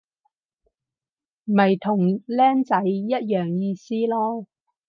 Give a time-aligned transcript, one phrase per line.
[1.43, 4.47] 咪同僆仔一樣意思囉